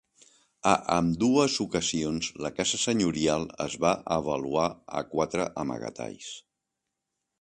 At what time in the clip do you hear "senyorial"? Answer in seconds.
2.85-3.45